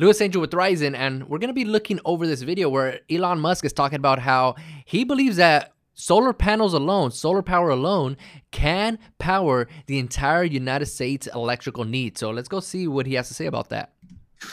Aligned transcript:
Louis 0.00 0.20
Angel 0.20 0.40
with 0.40 0.52
Ryzen, 0.52 0.94
and 0.94 1.28
we're 1.28 1.38
going 1.38 1.48
to 1.48 1.54
be 1.54 1.64
looking 1.64 1.98
over 2.04 2.24
this 2.24 2.42
video 2.42 2.68
where 2.68 3.00
Elon 3.10 3.40
Musk 3.40 3.64
is 3.64 3.72
talking 3.72 3.96
about 3.96 4.20
how 4.20 4.54
he 4.84 5.02
believes 5.02 5.38
that 5.38 5.72
solar 5.94 6.32
panels 6.32 6.72
alone, 6.72 7.10
solar 7.10 7.42
power 7.42 7.70
alone, 7.70 8.16
can 8.52 9.00
power 9.18 9.66
the 9.86 9.98
entire 9.98 10.44
United 10.44 10.86
States 10.86 11.26
electrical 11.34 11.84
need. 11.84 12.16
So 12.16 12.30
let's 12.30 12.46
go 12.46 12.60
see 12.60 12.86
what 12.86 13.06
he 13.06 13.14
has 13.14 13.26
to 13.26 13.34
say 13.34 13.46
about 13.46 13.70
that. 13.70 13.92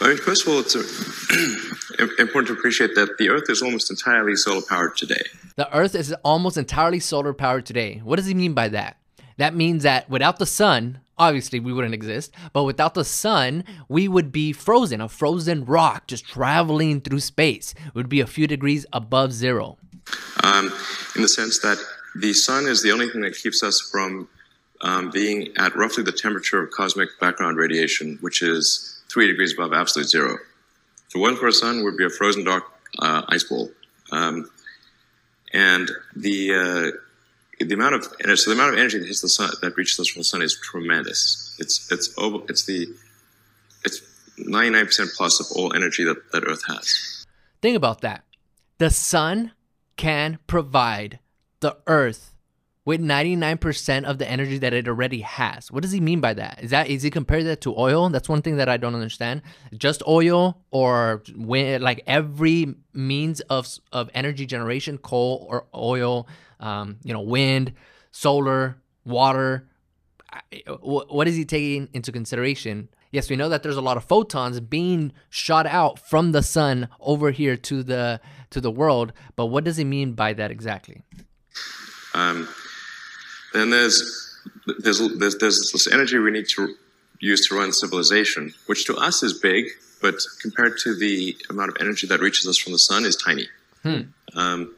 I 0.02 0.08
mean, 0.08 0.18
first 0.18 0.48
of 0.48 0.52
all, 0.52 0.62
it's 0.62 0.76
uh, 0.76 2.08
important 2.18 2.48
to 2.48 2.54
appreciate 2.54 2.96
that 2.96 3.20
the 3.20 3.30
Earth 3.30 3.48
is 3.48 3.62
almost 3.62 3.92
entirely 3.92 4.36
solar 4.36 4.64
powered 4.68 4.98
today. 4.98 5.22
The 5.58 5.72
Earth 5.78 5.94
is 5.94 6.12
almost 6.24 6.58
entirely 6.58 7.00
solar 7.00 7.34
powered 7.34 7.68
today. 7.68 8.02
What 8.04 8.16
does 8.16 8.26
he 8.26 8.34
mean 8.34 8.56
by 8.56 8.70
that? 8.70 8.98
That 9.38 9.54
means 9.54 9.84
that 9.84 10.10
without 10.10 10.40
the 10.40 10.48
sun, 10.48 11.02
obviously 11.18 11.60
we 11.60 11.74
wouldn't 11.74 11.94
exist, 11.94 12.34
but 12.54 12.64
without 12.64 12.94
the 12.94 13.06
sun, 13.06 13.64
we 13.88 14.08
would 14.08 14.32
be 14.32 14.52
frozen, 14.54 15.02
a 15.02 15.10
frozen 15.10 15.66
rock 15.66 16.08
just 16.08 16.26
traveling 16.26 17.02
through 17.02 17.20
space. 17.20 17.74
It 17.88 17.96
would 17.96 18.10
be 18.10 18.20
a 18.20 18.28
few 18.28 18.48
degrees 18.48 18.86
above 18.94 19.32
zero. 19.32 19.78
Um, 20.44 20.72
in 21.16 21.22
the 21.22 21.28
sense 21.28 21.60
that 21.60 21.78
the 22.16 22.34
sun 22.34 22.68
is 22.68 22.82
the 22.82 22.92
only 22.92 23.10
thing 23.10 23.22
that 23.22 23.36
keeps 23.36 23.64
us 23.64 23.82
from 23.82 24.28
um, 24.82 25.10
being 25.10 25.50
at 25.58 25.76
roughly 25.76 26.04
the 26.04 26.12
temperature 26.12 26.62
of 26.62 26.72
cosmic 26.72 27.10
background 27.20 27.58
radiation, 27.58 28.18
which 28.22 28.42
is 28.42 29.02
three 29.10 29.28
degrees 29.28 29.54
above 29.54 29.74
absolute 29.74 30.08
zero. 30.08 30.38
So 31.10 31.20
one 31.20 31.36
for 31.36 31.48
a 31.48 31.52
sun 31.52 31.84
would 31.84 31.98
be 31.98 32.06
a 32.06 32.10
frozen 32.10 32.44
dark 32.44 32.64
uh, 33.00 33.24
ice 33.30 33.44
ball. 33.44 33.72
Um, 34.12 34.50
and 35.54 35.90
the 36.16 36.54
uh, 36.54 36.98
the 37.60 37.74
amount 37.74 37.96
of 37.96 38.04
so 38.04 38.50
the 38.50 38.56
amount 38.56 38.74
of 38.74 38.80
energy 38.80 39.00
that 39.00 39.08
hits 39.08 39.22
the 39.22 39.30
sun 39.30 39.50
that 39.62 39.78
reaches 39.78 40.00
us 40.00 40.10
from 40.10 40.22
the 40.22 40.26
sun 40.26 40.42
is 40.42 40.60
tremendous. 40.62 41.56
It's 41.60 41.92
it's 41.92 42.14
over 42.18 42.44
it's 42.50 42.66
the 42.66 42.88
it's 43.84 44.02
ninety 44.38 44.72
nine 44.72 44.86
percent 44.86 45.10
plus 45.16 45.40
of 45.40 45.48
all 45.56 45.74
energy 45.74 46.04
that, 46.04 46.32
that 46.32 46.44
Earth 46.44 46.64
has. 46.68 47.26
Think 47.62 47.78
about 47.78 48.02
that. 48.02 48.24
The 48.78 48.90
sun 48.90 49.54
can 49.96 50.40
provide 50.48 51.20
the 51.62 51.78
Earth 51.88 52.35
with 52.86 53.02
99% 53.02 54.04
of 54.04 54.20
the 54.20 54.30
energy 54.30 54.60
that 54.60 54.72
it 54.72 54.88
already 54.88 55.22
has. 55.22 55.72
What 55.72 55.82
does 55.82 55.92
he 55.92 56.00
mean 56.00 56.22
by 56.22 56.36
that? 56.36 56.60
Is 56.62 56.70
that 56.70 56.88
is 56.88 57.02
he 57.02 57.10
compare 57.10 57.44
that 57.44 57.62
to 57.62 57.78
oil? 57.78 58.08
That's 58.10 58.30
one 58.30 58.44
thing 58.44 58.58
that 58.58 58.70
I 58.70 58.78
don't 58.78 58.94
understand. 58.94 59.42
Just 59.76 60.04
oil 60.08 60.62
or 60.70 61.24
when, 61.36 61.82
like 61.82 62.04
every 62.06 62.76
means 62.94 63.42
of 63.42 63.68
of 63.92 64.10
energy 64.14 64.46
generation, 64.46 65.00
coal 65.00 65.48
or 65.50 65.66
oil, 65.74 66.28
um, 66.60 66.98
you 67.04 67.12
know, 67.12 67.22
wind, 67.22 67.74
solar, 68.12 68.78
water. 69.04 69.68
What 70.82 71.28
is 71.28 71.36
he 71.36 71.46
taking 71.46 71.90
into 71.94 72.12
consideration? 72.12 72.90
Yes, 73.12 73.30
we 73.30 73.38
know 73.38 73.48
that 73.48 73.64
there's 73.64 73.78
a 73.78 73.82
lot 73.82 73.96
of 73.96 74.04
photons 74.04 74.60
being 74.60 75.14
shot 75.30 75.66
out 75.66 75.98
from 75.98 76.34
the 76.34 76.44
sun 76.44 76.90
over 77.00 77.32
here 77.32 77.56
to 77.56 77.82
the 77.82 78.20
to 78.52 78.62
the 78.62 78.70
world, 78.70 79.14
but 79.36 79.48
what 79.48 79.64
does 79.64 79.78
he 79.78 79.86
mean 79.86 80.14
by 80.14 80.34
that 80.34 80.52
exactly? 80.52 81.02
Um, 82.14 82.48
then 83.56 83.70
there's 83.70 83.98
there's, 84.80 85.00
there's 85.18 85.38
there's 85.38 85.72
this 85.72 85.88
energy 85.88 86.18
we 86.18 86.32
need 86.32 86.48
to 86.50 86.76
use 87.20 87.48
to 87.48 87.56
run 87.56 87.72
civilization, 87.72 88.54
which 88.68 88.86
to 88.86 88.96
us 88.96 89.24
is 89.24 89.40
big, 89.40 89.66
but 90.02 90.16
compared 90.42 90.78
to 90.80 90.96
the 90.96 91.36
amount 91.50 91.70
of 91.70 91.78
energy 91.80 92.08
that 92.08 92.20
reaches 92.20 92.48
us 92.48 92.58
from 92.58 92.74
the 92.74 92.80
sun 92.80 93.06
is 93.06 93.16
tiny. 93.16 93.48
Hmm. 93.84 94.02
Um, 94.36 94.76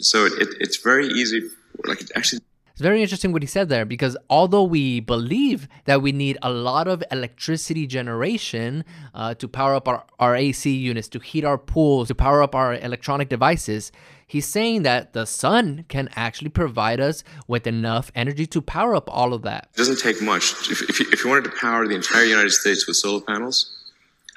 so 0.00 0.26
it, 0.26 0.32
it, 0.40 0.48
it's 0.60 0.78
very 0.78 1.08
easy. 1.08 1.50
Like 1.84 2.00
it 2.00 2.10
actually. 2.16 2.40
It's 2.78 2.82
very 2.84 3.02
interesting 3.02 3.32
what 3.32 3.42
he 3.42 3.48
said 3.48 3.68
there 3.68 3.84
because 3.84 4.16
although 4.30 4.62
we 4.62 5.00
believe 5.00 5.66
that 5.86 6.00
we 6.00 6.12
need 6.12 6.38
a 6.42 6.50
lot 6.52 6.86
of 6.86 7.02
electricity 7.10 7.88
generation 7.88 8.84
uh, 9.12 9.34
to 9.34 9.48
power 9.48 9.74
up 9.74 9.88
our, 9.88 10.04
our 10.20 10.36
AC 10.36 10.70
units, 10.70 11.08
to 11.08 11.18
heat 11.18 11.42
our 11.44 11.58
pools, 11.58 12.06
to 12.06 12.14
power 12.14 12.40
up 12.40 12.54
our 12.54 12.74
electronic 12.74 13.30
devices, 13.30 13.90
he's 14.28 14.46
saying 14.46 14.84
that 14.84 15.12
the 15.12 15.26
sun 15.26 15.86
can 15.88 16.08
actually 16.14 16.50
provide 16.50 17.00
us 17.00 17.24
with 17.48 17.66
enough 17.66 18.12
energy 18.14 18.46
to 18.46 18.62
power 18.62 18.94
up 18.94 19.10
all 19.12 19.34
of 19.34 19.42
that. 19.42 19.66
It 19.74 19.78
doesn't 19.78 19.98
take 19.98 20.22
much. 20.22 20.70
If, 20.70 20.82
if, 20.82 21.00
you, 21.00 21.06
if 21.10 21.24
you 21.24 21.30
wanted 21.30 21.50
to 21.50 21.56
power 21.56 21.84
the 21.88 21.96
entire 21.96 22.26
United 22.26 22.52
States 22.52 22.86
with 22.86 22.96
solar 22.96 23.22
panels, 23.22 23.74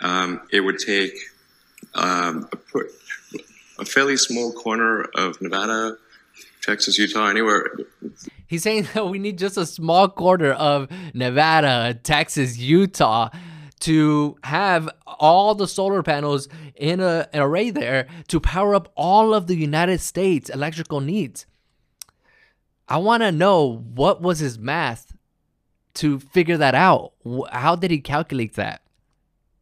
um, 0.01 0.41
it 0.51 0.61
would 0.61 0.79
take 0.79 1.13
um, 1.93 2.49
a, 2.73 2.79
a 3.77 3.85
fairly 3.85 4.17
small 4.17 4.51
corner 4.51 5.03
of 5.13 5.39
Nevada, 5.43 5.95
Texas, 6.61 6.97
Utah, 6.97 7.27
anywhere. 7.27 7.71
He's 8.47 8.63
saying 8.63 8.87
that 8.93 9.07
we 9.07 9.19
need 9.19 9.37
just 9.37 9.57
a 9.57 9.65
small 9.65 10.09
quarter 10.09 10.53
of 10.53 10.89
Nevada, 11.13 11.99
Texas, 12.03 12.57
Utah 12.57 13.29
to 13.81 14.37
have 14.43 14.89
all 15.05 15.55
the 15.55 15.67
solar 15.67 16.03
panels 16.03 16.47
in 16.75 16.99
a, 16.99 17.27
an 17.33 17.41
array 17.41 17.71
there 17.71 18.07
to 18.27 18.39
power 18.39 18.75
up 18.75 18.91
all 18.95 19.33
of 19.33 19.47
the 19.47 19.55
United 19.55 19.99
States 19.99 20.49
electrical 20.49 21.01
needs. 21.01 21.45
I 22.87 22.97
want 22.97 23.23
to 23.23 23.31
know 23.31 23.83
what 23.93 24.21
was 24.21 24.39
his 24.39 24.59
math 24.59 25.15
to 25.95 26.19
figure 26.19 26.57
that 26.57 26.75
out. 26.75 27.13
How 27.51 27.75
did 27.75 27.91
he 27.91 27.99
calculate 27.99 28.53
that? 28.55 28.81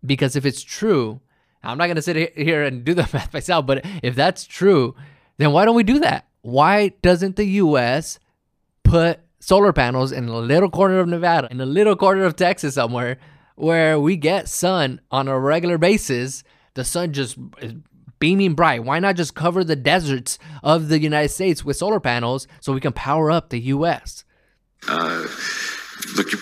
Because 0.06 0.36
if 0.36 0.46
it's 0.46 0.64
true, 0.64 1.22
I'm 1.64 1.78
not 1.78 1.88
going 1.88 1.96
to 1.96 2.02
sit 2.02 2.36
here 2.36 2.64
and 2.64 2.84
do 2.84 2.94
the 2.94 3.10
math 3.14 3.34
myself, 3.34 3.66
but 3.66 3.86
if 4.04 4.16
that's 4.16 4.46
true, 4.46 4.96
then 5.38 5.52
why 5.52 5.66
don't 5.66 5.76
we 5.76 5.84
do 5.84 6.00
that? 6.00 6.29
Why 6.42 6.90
doesn't 7.02 7.36
the 7.36 7.46
US 7.46 8.20
put 8.84 9.20
solar 9.40 9.74
panels 9.74 10.12
in 10.12 10.28
a 10.28 10.38
little 10.38 10.70
corner 10.70 11.00
of 11.00 11.08
Nevada, 11.08 11.48
in 11.52 11.60
a 11.62 11.66
little 11.66 11.96
corner 11.96 12.24
of 12.24 12.36
Texas 12.36 12.76
somewhere 12.76 13.18
where 13.56 14.00
we 14.00 14.16
get 14.16 14.48
sun 14.48 15.02
on 15.12 15.28
a 15.28 15.40
regular 15.40 15.78
basis? 15.78 16.44
The 16.76 16.86
sun 16.86 17.14
just 17.14 17.38
is 17.62 17.74
beaming 18.20 18.54
bright. 18.54 18.84
Why 18.84 19.00
not 19.00 19.16
just 19.16 19.36
cover 19.36 19.64
the 19.64 19.76
deserts 19.76 20.40
of 20.64 20.90
the 20.90 21.00
United 21.00 21.30
States 21.30 21.64
with 21.64 21.78
solar 21.78 22.00
panels 22.00 22.48
so 22.62 22.74
we 22.74 22.82
can 22.82 22.94
power 22.94 23.32
up 23.32 23.50
the 23.50 23.60
US? 23.60 24.24
Uh 24.88 25.28
look, 26.16 26.32
you, 26.32 26.40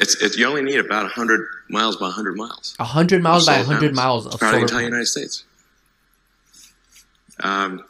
it's, 0.00 0.36
you 0.36 0.46
only 0.46 0.62
need 0.62 0.78
about 0.78 1.02
100 1.04 1.46
miles 1.68 1.96
by 1.96 2.06
100 2.06 2.36
miles. 2.36 2.74
100 2.78 3.22
miles 3.22 3.46
by 3.46 3.58
100 3.58 3.94
miles 3.94 4.26
of 4.26 4.34
solar 4.34 4.52
the 4.52 4.58
entire 4.62 4.82
United 4.84 5.06
States. 5.06 5.44
Um, 7.42 7.82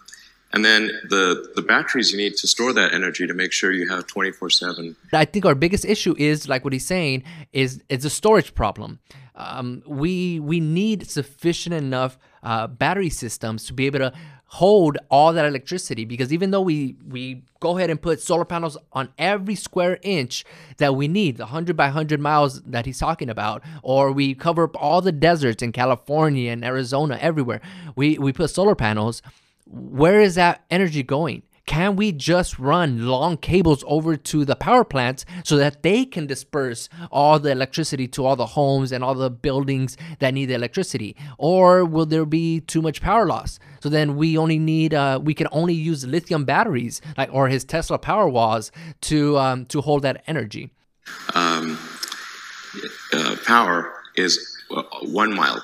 and 0.53 0.65
then 0.65 0.91
the 1.09 1.53
the 1.55 1.63
batteries 1.63 2.13
you 2.13 2.19
need 2.19 2.37
to 2.37 2.49
store 2.49 2.73
that 2.73 2.93
energy 2.93 3.27
to 3.27 3.35
make 3.35 3.53
sure 3.53 3.73
you 3.73 3.89
have 3.89 4.07
24/7. 4.07 4.97
I 5.13 5.25
think 5.25 5.45
our 5.45 5.55
biggest 5.55 5.85
issue 5.85 6.15
is 6.19 6.49
like 6.49 6.65
what 6.65 6.73
he's 6.73 6.87
saying 6.87 7.23
is 7.53 7.83
it's 7.89 8.05
a 8.05 8.11
storage 8.11 8.55
problem. 8.55 8.99
Um, 9.35 9.83
we 9.87 10.41
we 10.41 10.61
need 10.61 11.09
sufficient 11.09 11.75
enough 11.75 12.19
uh, 12.43 12.67
battery 12.67 13.11
systems 13.11 13.65
to 13.67 13.73
be 13.73 13.87
able 13.87 14.01
to 14.01 14.13
hold 14.53 14.99
all 15.11 15.33
that 15.33 15.47
electricity 15.47 16.05
because 16.05 16.33
even 16.33 16.51
though 16.51 16.61
we 16.61 16.97
we 17.07 17.41
go 17.61 17.79
ahead 17.79 17.89
and 17.89 18.03
put 18.03 18.21
solar 18.21 18.45
panels 18.45 18.77
on 18.93 19.09
every 19.17 19.55
square 19.55 20.01
inch 20.03 20.45
that 20.79 20.97
we 20.97 21.07
need 21.07 21.37
the 21.37 21.45
100 21.45 21.77
by 21.77 21.85
100 21.85 22.19
miles 22.19 22.61
that 22.63 22.85
he's 22.85 22.99
talking 22.99 23.31
about 23.31 23.63
or 23.85 24.11
we 24.11 24.35
cover 24.35 24.65
up 24.65 24.75
all 24.77 25.01
the 25.01 25.13
deserts 25.13 25.63
in 25.63 25.71
California 25.71 26.51
and 26.51 26.65
Arizona 26.65 27.17
everywhere 27.21 27.61
we 27.95 28.19
we 28.19 28.33
put 28.33 28.51
solar 28.51 28.75
panels 28.75 29.23
where 29.71 30.21
is 30.21 30.35
that 30.35 30.65
energy 30.71 31.03
going 31.03 31.43
can 31.71 31.95
we 31.95 32.11
just 32.11 32.59
run 32.59 33.07
long 33.07 33.37
cables 33.37 33.85
over 33.87 34.17
to 34.17 34.45
the 34.45 34.57
power 34.57 34.83
plants 34.83 35.25
so 35.45 35.57
that 35.57 35.85
they 35.85 36.05
can 36.05 36.27
disperse 36.27 36.89
all 37.13 37.39
the 37.39 37.53
electricity 37.53 38.09
to 38.09 38.27
all 38.27 38.35
the 38.35 38.45
homes 38.45 38.91
and 38.91 39.05
all 39.05 39.15
the 39.15 39.31
buildings 39.31 39.97
that 40.19 40.35
need 40.35 40.47
the 40.47 40.55
electricity? 40.55 41.15
Or 41.39 41.85
will 41.85 42.07
there 42.07 42.27
be 42.27 42.59
too 42.59 42.83
much 42.83 43.01
power 43.01 43.25
loss? 43.25 43.61
So 43.85 43.89
then 43.89 44.17
we 44.17 44.37
only 44.37 44.59
need, 44.59 44.95
uh, 44.95 45.21
we 45.23 45.33
can 45.33 45.47
only 45.53 45.75
use 45.75 46.05
lithium 46.05 46.45
batteries, 46.45 47.01
like 47.17 47.33
or 47.33 47.47
his 47.47 47.65
Tesla 47.65 48.01
Powerwalls, 48.01 48.73
to 49.03 49.39
um, 49.39 49.65
to 49.67 49.81
hold 49.81 50.03
that 50.03 50.25
energy. 50.27 50.71
Um, 51.37 51.79
uh, 53.13 53.37
power 53.47 53.93
is 54.17 54.59
uh, 54.73 54.83
one 55.03 55.33
mile 55.37 55.63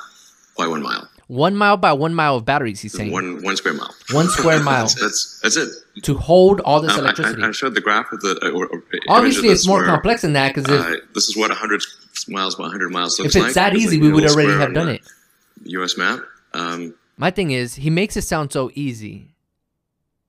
by 0.57 0.69
one 0.69 0.85
mile. 0.85 1.09
One 1.29 1.57
mile 1.57 1.77
by 1.77 1.93
one 1.93 2.15
mile 2.15 2.37
of 2.37 2.45
batteries, 2.45 2.81
he's 2.81 2.93
saying. 2.93 3.11
One 3.11 3.43
one 3.43 3.57
square 3.57 3.75
mile. 3.75 3.93
One 4.13 4.29
square 4.29 4.61
mile. 4.63 4.83
that's, 4.85 4.95
that's, 4.95 5.41
that's 5.41 5.57
it. 5.57 6.03
To 6.05 6.15
hold 6.15 6.61
all 6.61 6.81
this 6.81 6.97
electricity. 6.97 7.43
I, 7.43 7.49
I, 7.49 7.51
showed 7.51 7.75
the 7.75 7.81
graph 7.81 8.13
of 8.13 8.21
the. 8.21 8.39
Uh, 8.43 8.51
or, 8.51 8.67
or 8.69 8.85
Obviously, 9.09 9.49
it's 9.49 9.67
more 9.67 9.79
where, 9.79 9.87
complex 9.87 10.23
than 10.23 10.35
that 10.35 10.55
because 10.55 10.71
uh, 10.71 10.97
this 11.15 11.29
is 11.29 11.37
what 11.37 11.51
100 11.51 11.83
miles 12.29 12.55
by 12.55 12.63
100 12.63 12.91
miles 12.93 13.19
looks 13.19 13.35
like. 13.35 13.43
If 13.43 13.49
it's 13.49 13.57
like. 13.57 13.73
that 13.73 13.77
easy, 13.77 14.01
we 14.01 14.13
would 14.13 14.25
already 14.25 14.53
have 14.53 14.73
done 14.73 14.89
it. 14.89 15.03
U.S. 15.65 15.97
map. 15.97 16.21
Um, 16.55 16.95
My 17.17 17.33
thing 17.33 17.51
is, 17.51 17.75
he 17.75 17.91
makes 17.91 18.17
it 18.17 18.23
sound 18.23 18.53
so 18.53 18.71
easy. 18.75 19.35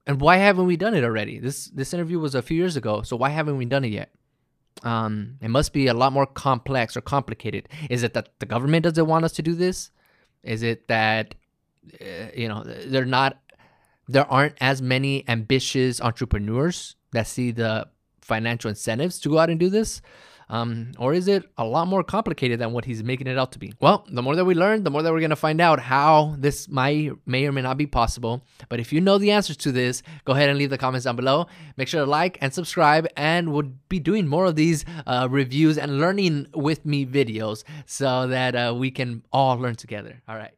And 0.08 0.20
why 0.20 0.38
haven't 0.38 0.66
we 0.66 0.78
done 0.78 0.96
it 0.96 1.04
already? 1.04 1.38
This 1.38 1.66
this 1.66 1.94
interview 1.94 2.18
was 2.18 2.34
a 2.34 2.42
few 2.42 2.58
years 2.58 2.76
ago, 2.76 3.04
so 3.04 3.16
why 3.16 3.30
haven't 3.30 3.58
we 3.58 3.66
done 3.66 3.84
it 3.84 3.90
yet? 3.90 4.10
Um, 4.84 5.38
it 5.42 5.50
must 5.50 5.74
be 5.74 5.88
a 5.88 5.94
lot 5.94 6.14
more 6.14 6.26
complex 6.26 6.96
or 6.96 7.02
complicated. 7.02 7.68
Is 7.90 8.04
it 8.04 8.14
that 8.14 8.30
the 8.40 8.46
government 8.46 8.84
doesn't 8.84 9.06
want 9.06 9.26
us 9.26 9.34
to 9.34 9.42
do 9.42 9.54
this? 9.54 9.92
Is 10.48 10.64
it 10.64 10.88
that 10.88 11.36
uh, 12.02 12.32
you 12.36 12.48
know 12.48 12.64
they're 12.64 13.06
not 13.06 13.38
there 14.08 14.30
aren't 14.32 14.56
as 14.62 14.82
many 14.82 15.28
ambitious 15.28 16.02
entrepreneurs 16.02 16.96
that 17.12 17.28
see 17.28 17.52
the 17.52 17.88
financial 18.22 18.70
incentives 18.70 19.20
to 19.20 19.30
go 19.30 19.38
out 19.38 19.50
and 19.50 19.60
do 19.60 19.70
this 19.70 20.02
Um, 20.50 20.92
or 20.98 21.14
is 21.14 21.28
it 21.28 21.44
a 21.58 21.66
lot 21.66 21.88
more 21.88 22.04
complicated 22.04 22.60
than 22.60 22.72
what 22.72 22.86
he's 22.86 23.04
making 23.04 23.28
it 23.28 23.38
out 23.38 23.52
to 23.54 23.60
be? 23.60 23.74
Well, 23.80 24.06
the 24.10 24.22
more 24.22 24.36
that 24.36 24.46
we 24.46 24.56
learn, 24.56 24.84
the 24.84 24.90
more 24.90 25.02
that 25.02 25.12
we're 25.12 25.20
going 25.20 25.30
to 25.30 25.36
find 25.36 25.60
out 25.60 25.80
how 25.80 26.36
this 26.38 26.70
might, 26.70 27.12
may 27.26 27.46
or 27.46 27.52
may 27.52 27.62
not 27.62 27.78
be 27.78 27.88
possible. 27.88 28.44
But 28.70 28.80
if 28.80 28.94
you 28.94 29.02
know 29.02 29.18
the 29.18 29.32
answers 29.32 29.58
to 29.58 29.72
this, 29.72 30.04
go 30.26 30.34
ahead 30.34 30.50
and 30.50 30.58
leave 30.58 30.70
the 30.70 30.78
comments 30.78 31.06
down 31.06 31.16
below. 31.16 31.48
Make 31.76 31.88
sure 31.88 32.04
to 32.06 32.10
like 32.10 32.38
and 32.42 32.54
subscribe, 32.54 33.08
and 33.18 33.52
we'll 33.52 33.72
be 33.90 34.00
doing 34.00 34.28
more 34.28 34.46
of 34.46 34.56
these 34.56 34.86
uh, 35.06 35.28
reviews 35.30 35.78
and 35.78 36.00
learning 36.00 36.48
with 36.54 36.86
me 36.86 37.06
videos 37.06 37.64
so 37.86 38.28
that 38.28 38.56
uh, 38.56 38.74
we 38.76 38.92
can 38.92 39.24
all 39.32 39.58
learn 39.58 39.76
together. 39.76 40.22
All 40.28 40.36
right. 40.36 40.57